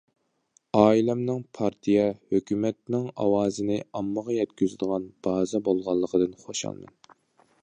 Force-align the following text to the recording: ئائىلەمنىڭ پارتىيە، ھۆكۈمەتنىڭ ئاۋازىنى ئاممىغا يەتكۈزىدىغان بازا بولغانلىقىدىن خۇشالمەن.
ئائىلەمنىڭ 0.77 1.43
پارتىيە، 1.57 2.07
ھۆكۈمەتنىڭ 2.35 3.05
ئاۋازىنى 3.25 3.79
ئاممىغا 3.85 4.39
يەتكۈزىدىغان 4.41 5.09
بازا 5.29 5.67
بولغانلىقىدىن 5.71 6.39
خۇشالمەن. 6.47 6.95